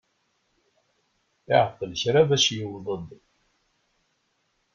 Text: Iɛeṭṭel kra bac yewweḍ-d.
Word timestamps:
Iɛeṭṭel 1.51 1.91
kra 2.01 2.21
bac 2.29 2.45
yewweḍ-d. 2.55 3.09